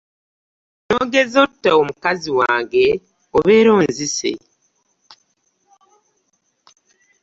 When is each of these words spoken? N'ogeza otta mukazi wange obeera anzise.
N'ogeza 0.85 1.37
otta 1.45 1.71
mukazi 1.87 2.29
wange 2.39 2.85
obeera 3.37 3.69
anzise. 3.81 4.33